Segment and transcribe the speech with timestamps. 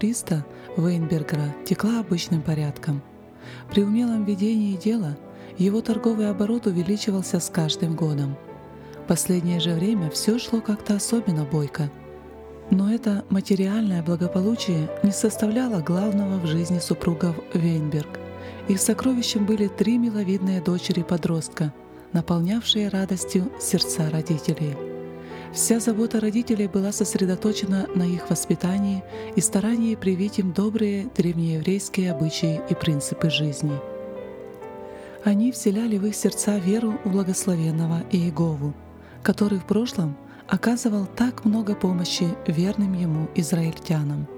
[0.00, 0.44] купца-мануфактуриста
[0.76, 3.02] Вейнбергера текла обычным порядком.
[3.70, 5.16] При умелом ведении дела
[5.58, 8.36] его торговый оборот увеличивался с каждым годом.
[9.06, 11.90] Последнее же время все шло как-то особенно бойко.
[12.70, 18.20] Но это материальное благополучие не составляло главного в жизни супругов Вейнберг.
[18.68, 21.72] Их сокровищем были три миловидные дочери-подростка,
[22.12, 24.76] наполнявшие радостью сердца родителей–
[25.52, 29.02] Вся забота родителей была сосредоточена на их воспитании
[29.34, 33.72] и старании привить им добрые древнееврейские обычаи и принципы жизни.
[35.24, 38.74] Они вселяли в их сердца веру в благословенного Иегову,
[39.24, 44.28] который в прошлом оказывал так много помощи верным ему израильтянам.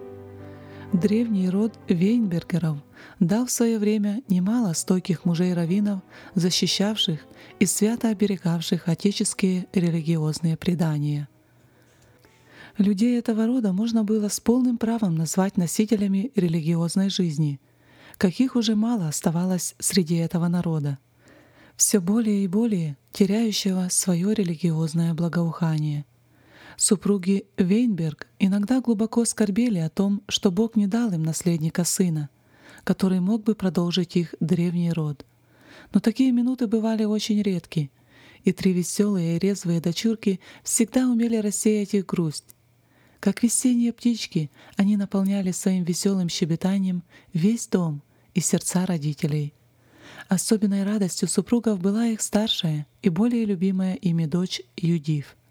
[0.92, 2.78] Древний род Вейнбергеров
[3.20, 6.00] дал в свое время немало стойких мужей-раввинов,
[6.34, 7.20] защищавших
[7.58, 11.28] и свято оберегавших отеческие религиозные предания.
[12.78, 17.60] Людей этого рода можно было с полным правом назвать носителями религиозной жизни,
[18.16, 20.98] каких уже мало оставалось среди этого народа,
[21.76, 26.06] все более и более теряющего свое религиозное благоухание—
[26.76, 32.30] Супруги Вейнберг иногда глубоко скорбели о том, что Бог не дал им наследника сына,
[32.84, 35.24] который мог бы продолжить их древний род.
[35.92, 37.90] Но такие минуты бывали очень редки,
[38.44, 42.56] и три веселые и резвые дочурки всегда умели рассеять их грусть.
[43.20, 48.02] Как весенние птички, они наполняли своим веселым щебетанием весь дом
[48.34, 49.54] и сердца родителей.
[50.28, 55.36] Особенной радостью супругов была их старшая и более любимая ими дочь Юдив—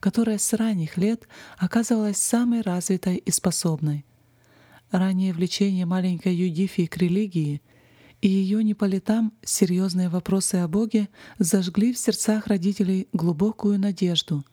[0.00, 1.26] которая с ранних лет
[1.58, 4.04] оказывалась самой развитой и способной.
[4.90, 7.60] Раннее влечение маленькой Юдифии к религии
[8.22, 14.44] и ее не по летам серьезные вопросы о Боге зажгли в сердцах родителей глубокую надежду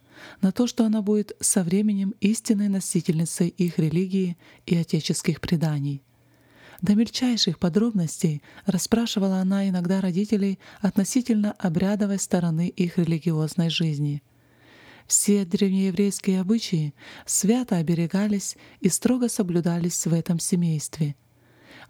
[0.42, 6.04] на то, что она будет со временем истинной носительницей их религии и отеческих преданий.
[6.82, 14.22] До мельчайших подробностей расспрашивала она иногда родителей относительно обрядовой стороны их религиозной жизни—
[15.08, 16.94] все древнееврейские обычаи
[17.26, 21.16] свято оберегались и строго соблюдались в этом семействе.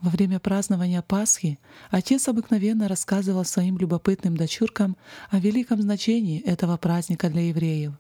[0.02, 1.58] Во время празднования Пасхи
[1.90, 4.98] отец обыкновенно рассказывал своим любопытным дочуркам
[5.30, 7.94] о великом значении этого праздника для евреев.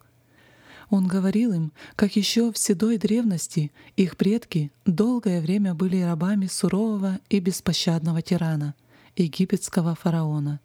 [0.90, 7.20] Он говорил им, как еще в седой древности их предки долгое время были рабами сурового
[7.30, 8.76] и беспощадного тирана,
[9.16, 10.59] египетского фараона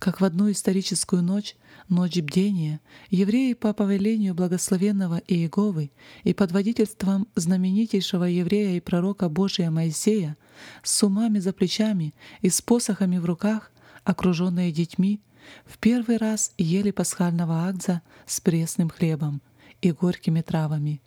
[0.00, 1.56] как в одну историческую ночь,
[1.88, 2.80] ночь бдения,
[3.10, 5.90] евреи по повелению благословенного Иеговы
[6.24, 10.38] и под водительством знаменитейшего еврея и пророка Божия Моисея
[10.82, 13.70] с умами за плечами и с посохами в руках,
[14.02, 15.20] окруженные детьми,
[15.66, 19.42] в первый раз ели пасхального акца с пресным хлебом
[19.82, 21.02] и горькими травами.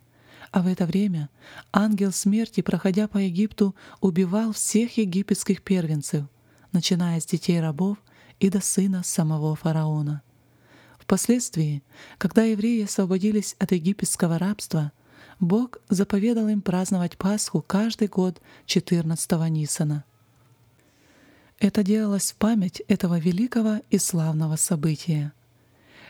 [0.52, 1.32] А в это время
[1.72, 6.26] ангел смерти, проходя по Египту, убивал всех египетских первенцев,
[6.72, 7.98] начиная с детей рабов
[8.44, 10.22] и до сына самого фараона.
[11.00, 11.82] Впоследствии,
[12.18, 14.92] когда евреи освободились от египетского рабства,
[15.40, 20.04] Бог заповедал им праздновать Пасху каждый год 14-го Нисана.
[21.60, 25.32] Это делалось в память этого великого и славного события.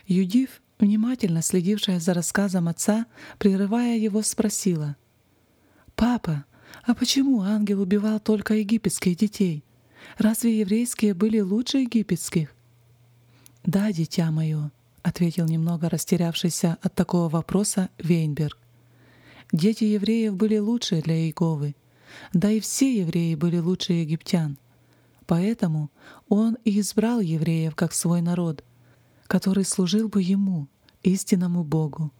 [0.08, 3.06] Юдив, внимательно следившая за рассказом отца,
[3.38, 4.96] прерывая его, спросила,
[5.94, 6.46] «Папа,
[6.82, 9.62] а почему ангел убивал только египетских детей?
[10.18, 12.54] Разве еврейские были лучше египетских?
[13.64, 14.70] Да, дитя мое,
[15.02, 18.58] ответил немного растерявшийся от такого вопроса Вейнберг.
[19.52, 21.74] Дети евреев были лучше для Иеговы,
[22.32, 24.58] да и все евреи были лучше египтян.
[25.26, 25.90] Поэтому
[26.28, 28.64] он и избрал евреев как свой народ,
[29.26, 30.68] который служил бы ему,
[31.02, 32.12] истинному Богу.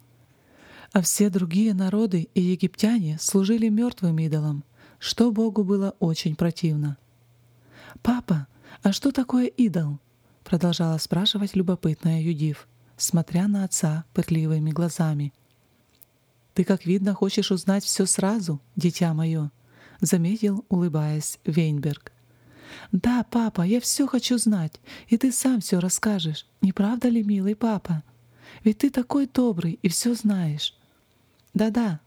[0.92, 4.64] А все другие народы и египтяне служили мертвым идолам,
[4.98, 6.96] что Богу было очень противно.
[8.02, 8.46] «Папа,
[8.82, 9.98] а что такое идол?»—
[10.44, 15.32] продолжала спрашивать любопытная Юдив, смотря на отца пытливыми глазами.
[16.54, 19.50] «Ты, как видно, хочешь узнать все сразу, дитя мое»,—
[20.00, 22.12] заметил, улыбаясь, Вейнберг.
[22.92, 27.56] «Да, папа, я все хочу знать, и ты сам все расскажешь, не правда ли, милый
[27.56, 28.02] папа?
[28.62, 30.74] Ведь ты такой добрый и все знаешь».
[31.54, 32.00] «Да-да,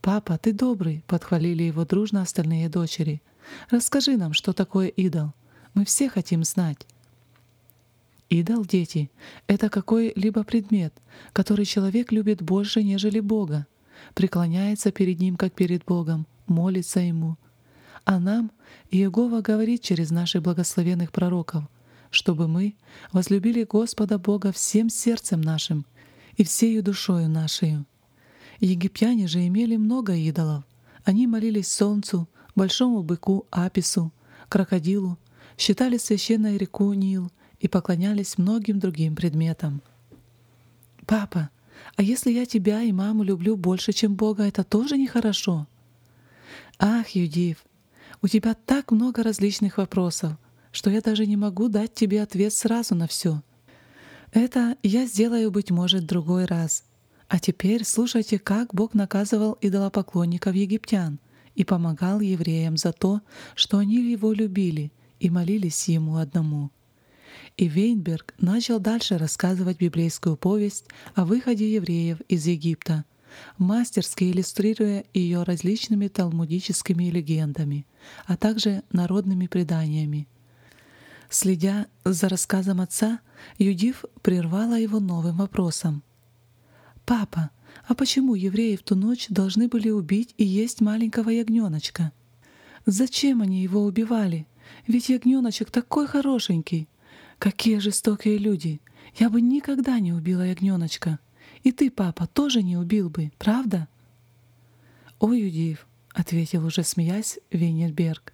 [0.00, 3.22] папа, ты добрый»,— подхвалили его дружно остальные дочери.
[3.70, 5.32] Расскажи нам, что такое идол.
[5.74, 6.86] Мы все хотим знать.
[8.30, 9.10] Идол, дети,
[9.46, 10.92] это какой-либо предмет,
[11.32, 13.66] который человек любит больше, нежели Бога.
[14.14, 17.36] преклоняется перед Ним, как перед Богом, молится Ему.
[18.04, 18.50] А нам
[18.90, 21.64] Иегова говорит через наших благословенных пророков,
[22.10, 22.74] чтобы мы
[23.12, 25.84] возлюбили Господа Бога всем сердцем нашим
[26.36, 27.84] и всею душою нашей.
[28.60, 30.64] Египтяне же имели много идолов.
[31.04, 32.28] Они молились солнцу,
[32.58, 34.12] большому быку Апису,
[34.50, 35.16] крокодилу,
[35.56, 39.80] считали священной реку Нил и поклонялись многим другим предметам.
[41.06, 41.48] «Папа,
[41.96, 45.66] а если я тебя и маму люблю больше, чем Бога, это тоже нехорошо?»
[46.78, 47.64] «Ах, Юдив,
[48.20, 50.32] у тебя так много различных вопросов,
[50.70, 53.42] что я даже не могу дать тебе ответ сразу на все.
[54.32, 56.84] Это я сделаю, быть может, другой раз.
[57.28, 61.18] А теперь слушайте, как Бог наказывал идолопоклонников египтян
[61.58, 63.20] и помогал евреям за то,
[63.56, 66.70] что они его любили и молились ему одному.
[67.56, 70.84] И Вейнберг начал дальше рассказывать библейскую повесть
[71.16, 73.04] о выходе евреев из Египта,
[73.58, 77.86] мастерски иллюстрируя ее различными талмудическими легендами,
[78.26, 80.28] а также народными преданиями.
[81.28, 83.18] Следя за рассказом отца,
[83.58, 86.04] Юдив прервала его новым вопросом.
[87.04, 87.50] «Папа,
[87.86, 92.12] а почему евреи в ту ночь должны были убить и есть маленького ягненочка?
[92.86, 94.46] Зачем они его убивали?
[94.86, 96.88] Ведь ягненочек такой хорошенький!»
[97.38, 98.80] Какие жестокие люди!
[99.14, 101.20] Я бы никогда не убила ягненочка.
[101.62, 103.88] И ты, папа, тоже не убил бы, правда?
[105.20, 108.32] Ой, Юдиев, ответил уже смеясь Вейнерберг.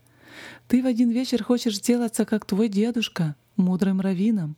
[0.68, 4.56] Ты в один вечер хочешь сделаться, как твой дедушка, мудрым раввином.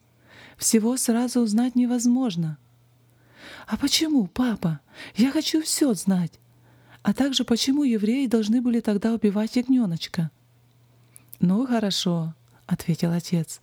[0.56, 2.56] Всего сразу узнать невозможно.
[3.66, 4.80] А почему, папа?
[5.16, 6.38] Я хочу все знать.
[7.02, 10.30] А также почему евреи должны были тогда убивать ягненочка?
[11.40, 12.34] Ну хорошо,
[12.66, 13.60] ответил отец.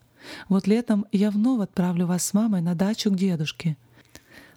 [0.50, 3.77] Вот летом я вновь отправлю вас с мамой на дачу к дедушке.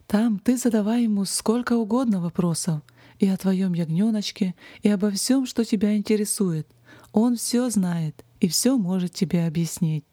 [0.06, 2.82] Там ты задавай ему сколько угодно вопросов
[3.19, 6.69] и о твоем ягненочке, и обо всем, что тебя интересует.
[7.12, 10.04] Он все знает и все может тебе объяснить.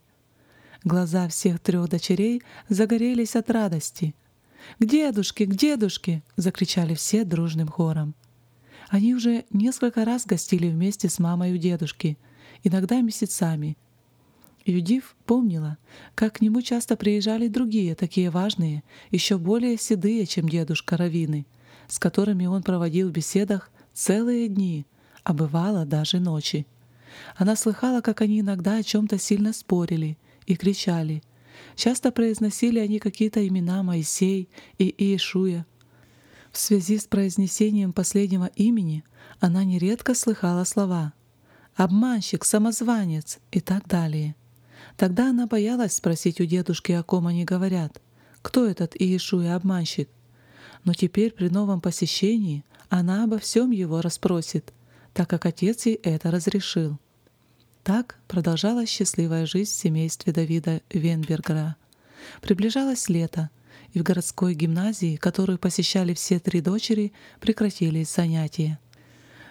[0.84, 4.16] Глаза всех трех дочерей загорелись от радости.
[4.80, 8.16] «К дедушке, к дедушке!»— закричали все дружным хором.
[8.90, 12.18] Они уже несколько раз гостили вместе с мамой у дедушки,
[12.64, 13.78] иногда месяцами,
[14.66, 15.78] Юдив помнила,
[16.16, 21.46] как к нему часто приезжали другие, такие важные, еще более седые, чем дедушка Равины,
[21.88, 24.86] с которыми он проводил в беседах целые дни,
[25.24, 26.66] а бывало даже ночи.
[27.36, 31.22] Она слыхала, как они иногда о чем-то сильно спорили и кричали.
[31.76, 35.66] Часто произносили они какие-то имена Моисей и Иешуя.
[36.52, 39.04] В связи с произнесением последнего имени
[39.40, 41.14] она нередко слыхала слова
[41.76, 44.36] «обманщик», «самозванец» и так далее—
[44.98, 48.02] Тогда она боялась спросить у дедушки, о ком они говорят,
[48.42, 50.10] кто этот Иешуя обманщик.
[50.84, 54.74] Но теперь при новом посещении она обо всем его расспросит,
[55.14, 57.00] так как отец ей это разрешил.
[57.84, 61.76] Так продолжалась счастливая жизнь в семействе Давида Венбергера.
[62.42, 63.50] Приближалось лето,
[63.92, 68.80] и в городской гимназии, которую посещали все три дочери, прекратились занятия.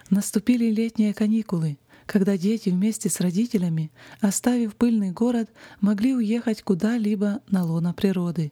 [0.09, 7.63] Наступили летние каникулы, когда дети вместе с родителями, оставив пыльный город, могли уехать куда-либо на
[7.63, 8.51] лоно природы.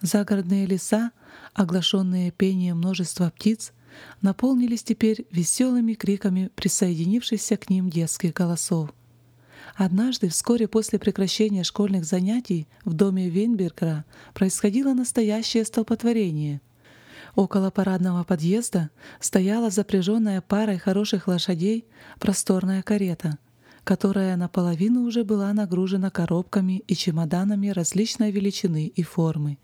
[0.00, 1.10] Загородные леса,
[1.54, 3.72] оглашенные пением множества птиц,
[4.20, 8.90] наполнились теперь веселыми криками присоединившихся к ним детских голосов.
[9.74, 16.60] Однажды, вскоре после прекращения школьных занятий в доме Вейнбергера происходило настоящее столпотворение—
[17.34, 21.86] Около парадного подъезда стояла запряженная парой хороших лошадей
[22.18, 23.38] просторная карета,
[23.84, 29.58] которая наполовину уже была нагружена коробками и чемоданами различной величины и формы.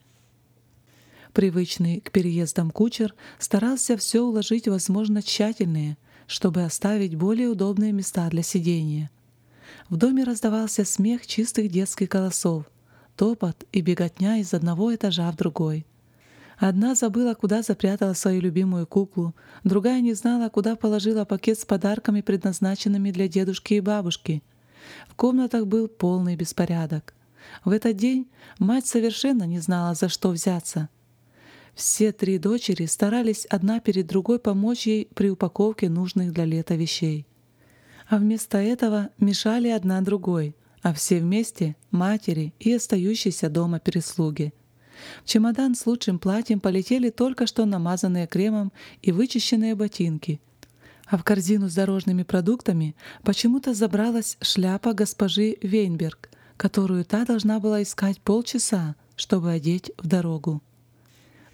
[1.33, 8.43] Привычный к переездам кучер старался все уложить возможно тщательнее, чтобы оставить более удобные места для
[8.43, 9.11] сидения.
[9.89, 12.65] В доме раздавался смех чистых детских голосов,
[13.17, 15.87] топот и беготня из одного этажа в другой—
[16.59, 19.33] Одна забыла, куда запрятала свою любимую куклу,
[19.63, 24.43] другая не знала, куда положила пакет с подарками, предназначенными для дедушки и бабушки.
[25.09, 27.15] В комнатах был полный беспорядок.
[27.65, 30.89] В этот день мать совершенно не знала, за что взяться.
[31.79, 37.25] Все три дочери старались одна перед другой помочь ей при упаковке нужных для лета вещей.
[38.09, 44.53] А вместо этого мешали одна другой, а все вместе— матери и остающиеся дома прислуги—
[45.23, 50.41] в чемодан с лучшим платьем полетели только что намазанные кремом и вычищенные ботинки.
[51.07, 57.85] А в корзину с дорожными продуктами почему-то забралась шляпа госпожи Вейнберг, которую та должна была
[57.85, 60.61] искать полчаса, чтобы одеть в дорогу.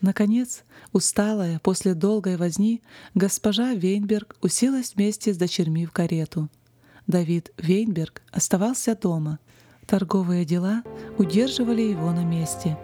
[0.05, 2.83] Наконец, усталая после долгой возни,
[3.15, 6.51] госпожа Вейнберг уселась вместе с дочерьми в карету.
[7.07, 9.39] Давид Вейнберг оставался дома.
[9.87, 10.83] Торговые дела
[11.17, 12.77] удерживали его на месте.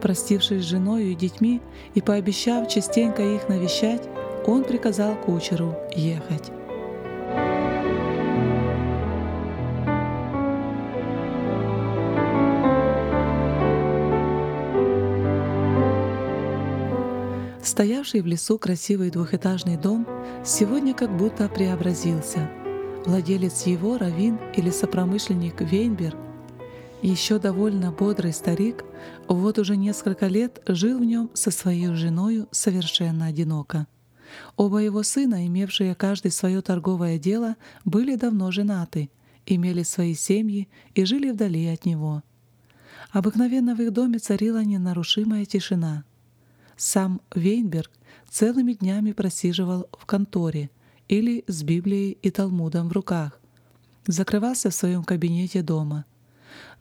[0.00, 1.60] Простившись с женой и детьми
[1.94, 4.08] и пообещав частенько их навещать,
[4.46, 6.61] он приказал кучеру ехать.
[17.72, 20.06] Стоявший в лесу красивый двухэтажный дом
[20.44, 22.50] сегодня как будто преобразился.
[23.06, 26.18] Владелец его, равин или сопромышленник Вейнберг,
[27.00, 28.84] еще довольно бодрый старик,
[29.26, 33.86] вот уже несколько лет жил в нем со своей женой совершенно одиноко.
[34.56, 39.08] Оба его сына, имевшие каждый свое торговое дело, были давно женаты,
[39.46, 42.22] имели свои семьи и жили вдали от него.
[43.12, 46.04] Обыкновенно в их доме царила ненарушимая тишина—
[46.82, 47.90] сам Вейнберг
[48.28, 50.70] целыми днями просиживал в конторе
[51.08, 53.40] или с Библией и Талмудом в руках,
[54.06, 56.06] закрывался в своем кабинете дома.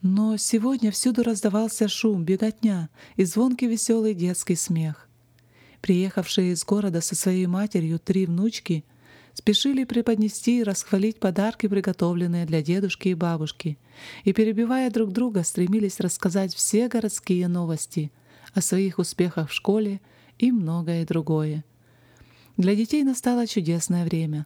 [0.01, 5.07] Но сегодня всюду раздавался шум, беготня и звонкий веселый детский смех.
[5.81, 8.83] Приехавшие из города со своей матерью три внучки
[9.33, 13.77] спешили преподнести и расхвалить подарки, приготовленные для дедушки и бабушки,
[14.23, 18.11] и, перебивая друг друга, стремились рассказать все городские новости—
[18.53, 20.01] о своих успехах в школе
[20.37, 21.63] и многое другое.
[22.57, 24.45] Для детей настало чудесное время.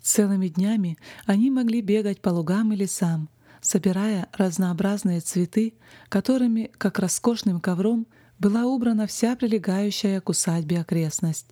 [0.00, 3.28] Целыми днями они могли бегать по лугам и лесам,
[3.60, 5.74] собирая разнообразные цветы,
[6.08, 8.06] которыми, как роскошным ковром,
[8.38, 11.48] была убрана вся прилегающая к усадьбе окрестность.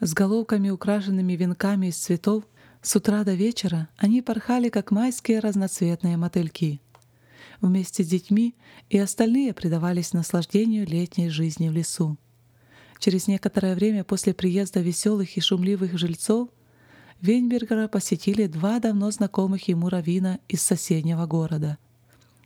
[0.00, 2.44] С головками, украшенными венками из цветов,
[2.82, 6.80] с утра до вечера они порхали, как майские разноцветные мотыльки
[7.60, 8.54] вместе с детьми,
[8.90, 12.16] и остальные предавались наслаждению летней жизни в лесу.
[12.98, 16.48] Через некоторое время после приезда веселых и шумливых жильцов
[17.20, 21.78] Вейнбергера посетили два давно знакомых ему равина из соседнего города.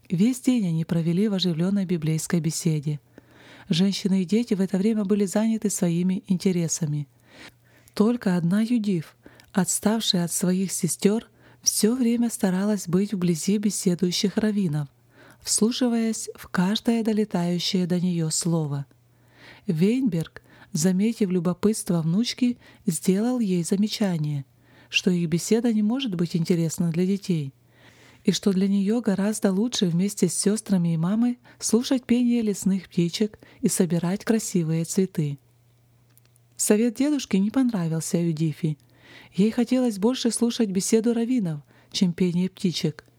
[0.09, 3.01] Весь день они провели в оживленной библейской беседе.
[3.69, 7.07] Женщины и дети в это время были заняты своими интересами.
[7.95, 9.17] Только одна Юдив,
[9.53, 11.29] отставшая от своих сестер,
[11.63, 14.89] все время старалась быть вблизи беседующих раввинов—
[15.43, 18.87] вслушиваясь в каждое долетающее до нее слово.
[19.67, 24.45] Вейнберг, заметив любопытство внучки, сделал ей замечание,
[24.89, 27.53] что их беседа не может быть интересна для детей,
[28.25, 33.39] и что для нее гораздо лучше вместе с сестрами и мамой слушать пение лесных птичек
[33.61, 35.39] и собирать красивые цветы.
[36.57, 38.79] Совет дедушки не понравился Юдифи.
[39.35, 43.05] Ей хотелось больше слушать беседу раввинов, чем пение птичек—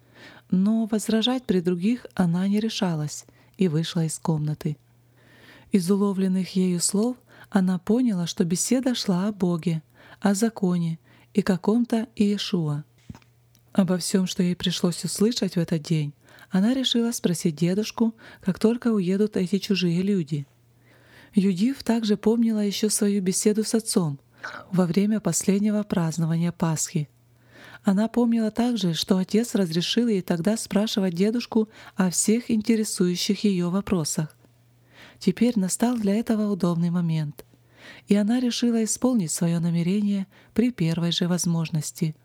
[0.53, 3.25] но возражать при других она не решалась
[3.57, 4.77] и вышла из комнаты.
[5.71, 7.17] Из уловленных ею слов
[7.49, 9.81] она поняла, что беседа шла о Боге,
[10.19, 10.99] о законе
[11.33, 12.83] и каком-то Иешуа.
[13.71, 16.13] Обо всем, что ей пришлось услышать в этот день,
[16.51, 20.45] она решила спросить дедушку, как только уедут эти чужие люди.
[21.33, 24.19] Юдив также помнила еще свою беседу с отцом
[24.71, 27.09] во время последнего празднования Пасхи.
[27.83, 34.35] Она помнила также, что отец разрешил ей тогда спрашивать дедушку о всех интересующих ее вопросах.
[35.19, 37.45] Теперь настал для этого удобный момент,
[38.07, 42.15] и она решила исполнить свое намерение при первой же возможности.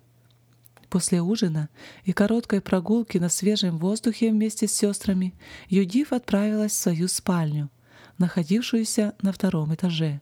[0.88, 1.68] После ужина
[2.04, 5.34] и короткой прогулки на свежем воздухе вместе с сестрами
[5.68, 7.68] Юдив отправилась в свою спальню,
[8.16, 10.20] находившуюся на втором этаже.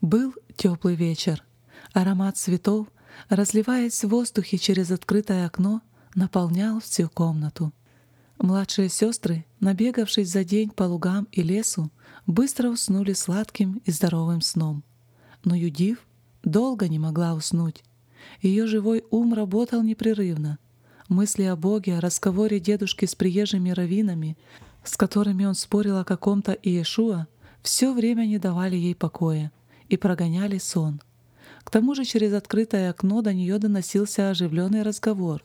[0.00, 1.44] Был теплый вечер.
[1.92, 2.88] Аромат цветов
[3.28, 5.82] разливаясь в воздухе через открытое окно,
[6.14, 7.72] наполнял всю комнату.
[8.38, 11.90] Младшие сестры, набегавшись за день по лугам и лесу,
[12.26, 14.84] быстро уснули сладким и здоровым сном.
[15.44, 16.06] Но Юдив
[16.42, 17.82] долго не могла уснуть.
[18.42, 20.58] Ее живой ум работал непрерывно.
[21.08, 24.36] Мысли о Боге, о разговоре дедушки с приезжими раввинами,
[24.84, 27.28] с которыми он спорил о каком-то Иешуа,
[27.62, 29.52] все время не давали ей покоя
[29.88, 31.00] и прогоняли сон.
[31.66, 35.42] К тому же через открытое окно до нее доносился оживленный разговор.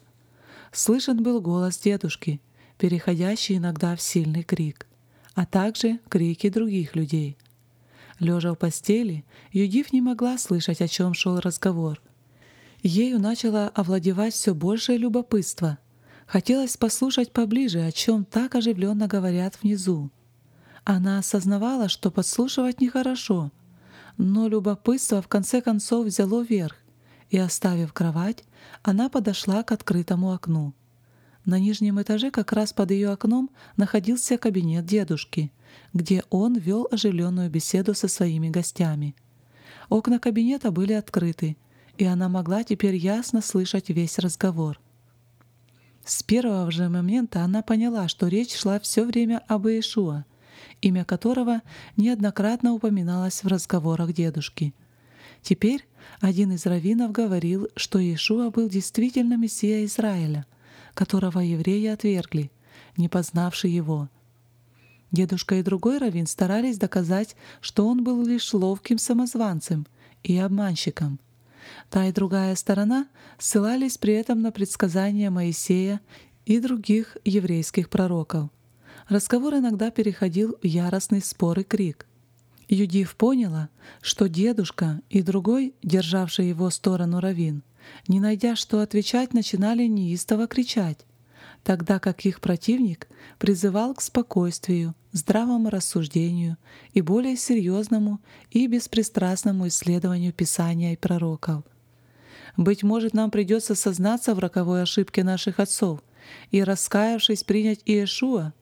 [0.70, 2.40] Слышен был голос дедушки,
[2.78, 4.86] переходящий иногда в сильный крик,
[5.34, 7.36] а также крики других людей.
[8.20, 12.00] Лежа в постели, Юдив не могла слышать, о чем шел разговор.
[12.84, 15.78] Ею начало овладевать все большее любопытство.
[16.26, 20.08] Хотелось послушать поближе, о чем так оживленно говорят внизу.
[20.84, 23.50] Она осознавала, что подслушивать нехорошо—
[24.16, 26.76] но любопытство в конце концов взяло верх,
[27.30, 28.44] и, оставив кровать,
[28.82, 30.74] она подошла к открытому окну.
[31.44, 35.52] На нижнем этаже как раз под ее окном находился кабинет дедушки,
[35.92, 39.16] где он вел оживленную беседу со своими гостями.
[39.88, 41.56] Окна кабинета были открыты,
[41.98, 44.80] и она могла теперь ясно слышать весь разговор.
[46.04, 50.24] С первого же момента она поняла, что речь шла все время об Иешуа,
[50.82, 51.62] имя которого
[51.96, 54.74] неоднократно упоминалось в разговорах дедушки.
[55.40, 55.86] Теперь
[56.20, 60.44] один из раввинов говорил, что Иешуа был действительно Мессия Израиля,
[60.94, 62.50] которого евреи отвергли,
[62.96, 64.08] не познавши его.
[65.10, 69.86] Дедушка и другой раввин старались доказать, что он был лишь ловким самозванцем
[70.22, 71.18] и обманщиком—
[71.90, 73.08] Та и другая сторона
[73.38, 76.00] ссылались при этом на предсказания Моисея
[76.44, 78.50] и других еврейских пророков.
[79.08, 82.06] Разговор иногда переходил в яростный спор и крик.
[82.68, 83.68] Юдив поняла,
[84.00, 87.62] что дедушка и другой, державший его сторону равин,
[88.08, 91.04] не найдя что отвечать, начинали неистово кричать,
[91.64, 96.56] тогда как их противник призывал к спокойствию, здравому рассуждению
[96.94, 101.64] и более серьезному и беспристрастному исследованию Писания и пророков.
[102.56, 106.00] Быть может, нам придется сознаться в роковой ошибке наших отцов
[106.50, 108.52] и, раскаявшись, принять Иешуа,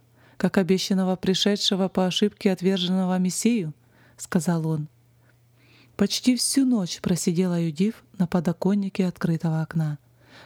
[0.40, 3.74] как обещанного пришедшего по ошибке отверженного Мессию,—
[4.16, 4.88] сказал он.
[5.96, 9.98] Почти всю ночь просидела Юдив на подоконнике открытого окна,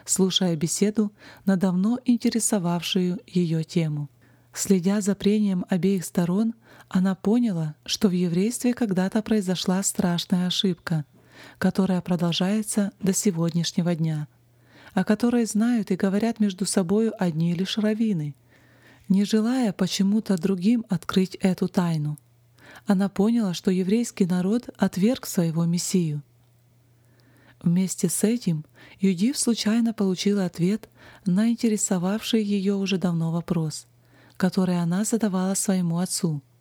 [0.05, 1.13] слушая беседу
[1.47, 4.11] на давно интересовавшую ее тему.
[4.53, 6.55] Следя за прением обеих сторон,
[6.89, 11.05] она поняла, что в еврействе когда-то произошла страшная ошибка—
[11.59, 14.29] которая продолжается до сегодняшнего дня,
[14.93, 18.35] о которой знают и говорят между собою одни лишь раввины,
[19.09, 22.19] не желая почему-то другим открыть эту тайну.
[22.87, 26.23] Она поняла, что еврейский народ отверг своего Мессию.
[27.63, 28.65] Вместе с этим
[29.01, 30.89] Юдив случайно получила ответ
[31.25, 33.87] на интересовавший ее уже давно вопрос,
[34.37, 36.43] который она задавала своему отцу—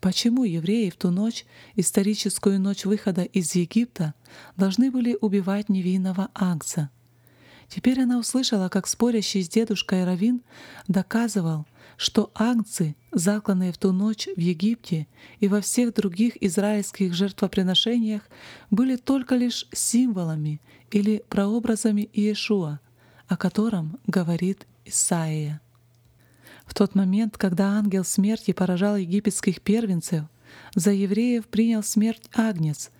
[0.00, 1.44] Почему евреи в ту ночь,
[1.76, 4.14] историческую ночь выхода из Египта,
[4.56, 6.88] должны были убивать невинного Агца?
[7.70, 10.42] Теперь она услышала, как спорящий с дедушкой Равин
[10.88, 15.06] доказывал, что агнцы, закланные в ту ночь в Египте
[15.38, 18.22] и во всех других израильских жертвоприношениях,
[18.70, 22.80] были только лишь символами или прообразами Иешуа,
[23.28, 25.60] о котором говорит Исаия.
[26.66, 30.24] В тот момент, когда ангел смерти поражал египетских первенцев,
[30.74, 32.90] за евреев принял смерть Агнец,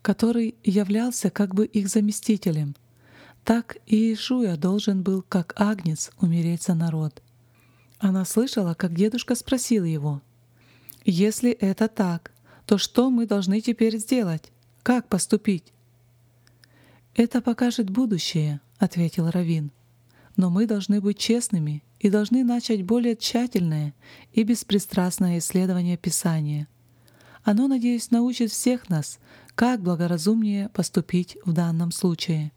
[0.00, 2.76] который являлся как бы их заместителем.
[3.46, 7.22] Так и Иешуя должен был, как Агнец, умереть за народ.
[8.00, 10.20] Она слышала, как дедушка спросил его,
[11.04, 12.32] «Если это так,
[12.66, 14.50] то что мы должны теперь сделать?
[14.82, 15.72] Как поступить?»
[17.14, 19.70] «Это покажет будущее»,— ответил Равин.
[20.34, 23.94] «Но мы должны быть честными и должны начать более тщательное
[24.32, 26.66] и беспристрастное исследование Писания.
[27.44, 29.20] Оно, надеюсь, научит всех нас,
[29.54, 32.50] как благоразумнее поступить в данном случае.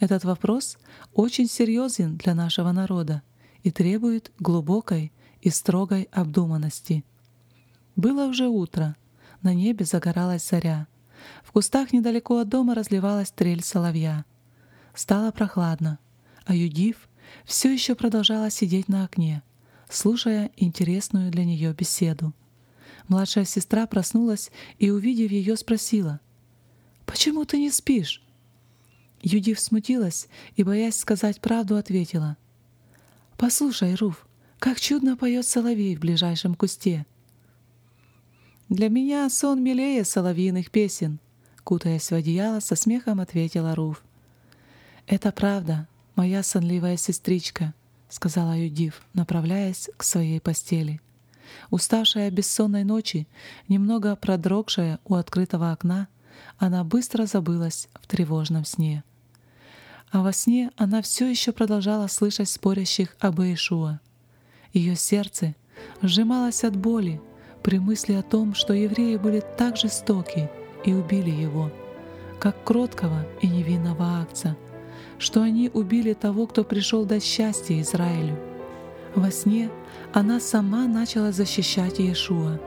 [0.00, 0.78] Этот вопрос
[1.12, 3.22] очень серьезен для нашего народа
[3.62, 7.04] и требует глубокой и строгой обдуманности.
[7.96, 8.96] Было уже утро,
[9.42, 10.86] на небе загоралась заря,
[11.42, 14.24] в кустах недалеко от дома разливалась трель соловья.
[14.94, 15.98] Стало прохладно,
[16.44, 17.08] а Юдив
[17.44, 19.42] все еще продолжала сидеть на окне,
[19.88, 22.34] слушая интересную для нее беседу.
[23.08, 26.20] Младшая сестра проснулась и, увидев ее, спросила,
[27.06, 28.22] «Почему ты не спишь?»
[29.22, 32.36] Юдив смутилась и, боясь сказать правду, ответила,
[33.36, 34.26] «Послушай, Руф,
[34.58, 37.06] как чудно поет соловей в ближайшем кусте!»
[38.68, 41.18] «Для меня сон милее соловьиных песен»,—
[41.64, 44.02] кутаясь в одеяло, со смехом ответила Руф.
[45.06, 47.74] «Это правда», «Моя сонливая сестричка»,—
[48.08, 51.00] сказала Юдив, направляясь к своей постели.
[51.70, 53.28] Уставшая бессонной ночи,
[53.68, 56.08] немного продрогшая у открытого окна,
[56.58, 59.04] она быстро забылась в тревожном сне.
[60.10, 64.00] А во сне она все еще продолжала слышать спорящих об Иешуа.
[64.72, 65.54] Ее сердце
[66.02, 67.20] сжималось от боли
[67.62, 70.50] при мысли о том, что евреи были так жестоки
[70.84, 71.70] и убили его,
[72.40, 74.56] как кроткого и невинного акца—
[75.18, 78.38] что они убили того, кто пришел дать счастье Израилю.
[79.14, 79.70] Во сне
[80.12, 82.60] она сама начала защищать Иешуа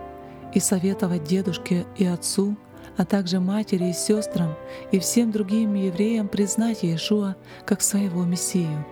[0.53, 2.57] и советовать дедушке и отцу,
[2.97, 4.55] а также матери и сестрам
[4.91, 8.85] и всем другим евреям признать Иешуа как своего Мессию.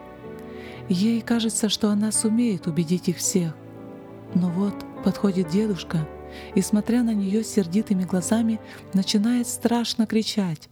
[0.87, 3.53] Ей кажется, что она сумеет убедить их всех.
[4.33, 6.07] Но вот подходит дедушка
[6.55, 8.59] и, смотря на нее сердитыми глазами,
[8.93, 10.69] начинает страшно кричать.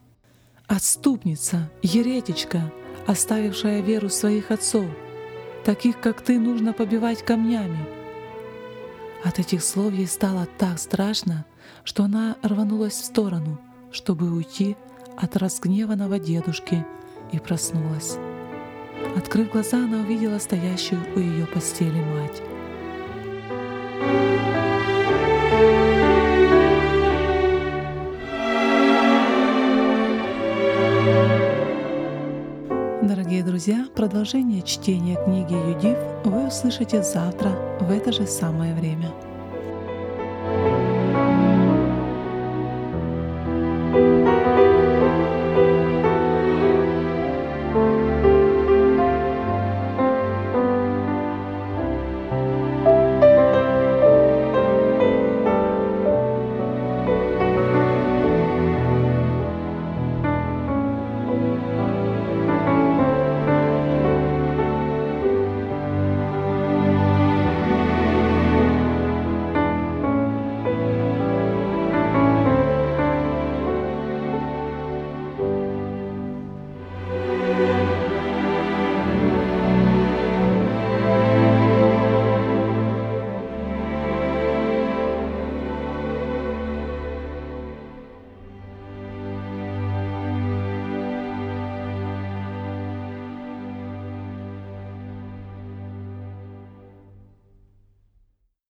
[0.67, 2.71] Отступница, еретичка,
[3.05, 4.85] оставившая веру своих отцов,
[5.63, 7.85] таких как ты нужно побивать камнями.
[9.23, 11.45] От этих слов ей стало так страшно,
[11.87, 13.61] что она рванулась в сторону,
[13.93, 14.75] чтобы уйти
[15.15, 16.85] от разгневанного дедушки,
[17.31, 18.17] и проснулась.
[19.15, 22.41] Открыв глаза, она увидела стоящую у ее постели мать.
[33.01, 39.09] Дорогие друзья, продолжение чтения книги Юдив вы услышите завтра в это же самое время.